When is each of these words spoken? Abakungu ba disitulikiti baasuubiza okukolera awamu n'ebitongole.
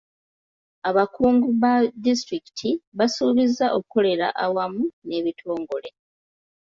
Abakungu 0.89 1.47
ba 1.61 1.73
disitulikiti 2.03 2.69
baasuubiza 2.97 3.65
okukolera 3.77 4.27
awamu 4.43 4.83
n'ebitongole. 5.07 5.89